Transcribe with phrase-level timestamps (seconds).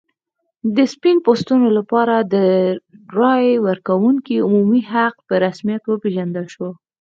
[0.75, 2.35] د سپین پوستو لپاره د
[3.19, 6.69] رایې ورکونې عمومي حق په رسمیت وپېژندل شو.